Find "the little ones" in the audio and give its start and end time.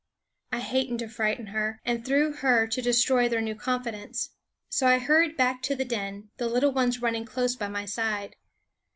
6.37-7.03